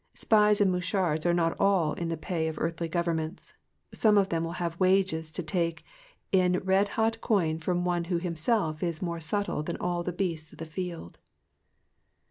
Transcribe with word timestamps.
Spies 0.15 0.59
and 0.59 0.71
mouchards 0.71 1.27
are 1.27 1.33
not 1.35 1.55
all 1.59 1.93
in 1.93 2.09
the 2.09 2.17
pay 2.17 2.47
of 2.47 2.57
earthly 2.57 2.87
governments, 2.87 3.53
some 3.91 4.17
of 4.17 4.29
them 4.29 4.43
will 4.43 4.53
have 4.57 4.79
wages 4.79 5.29
to 5.29 5.43
take 5.43 5.85
in 6.31 6.57
red 6.61 6.89
hot 6.97 7.21
coin 7.21 7.59
from 7.59 7.85
one 7.85 8.05
who 8.05 8.17
himself 8.17 8.81
is 8.81 9.03
more 9.03 9.19
subtle 9.19 9.61
than 9.61 9.77
all 9.77 10.01
the 10.01 10.11
beasts 10.11 10.51
of 10.51 10.57
the 10.57 10.65
field. 10.65 11.19